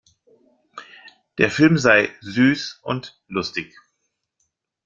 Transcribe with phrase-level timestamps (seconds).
[1.37, 3.75] Der Film sei „süß“ und „lustig“.